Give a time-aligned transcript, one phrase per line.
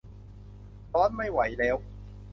[0.93, 1.75] ร้อนไม่ไหวแล้ว